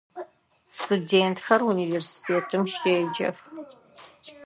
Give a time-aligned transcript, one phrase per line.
[0.77, 3.37] Студентхэр университетым щеджэх.